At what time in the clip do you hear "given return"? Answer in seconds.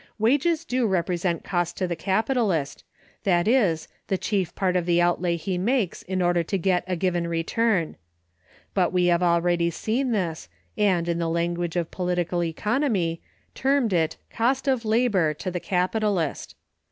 6.95-7.95